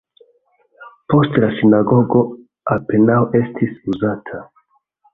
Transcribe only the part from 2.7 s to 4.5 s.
apenaŭ estis uzata.